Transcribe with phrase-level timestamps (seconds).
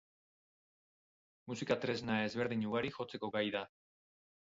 [1.51, 3.63] Musika-tresna ezberdin ugari jotzeko gai da.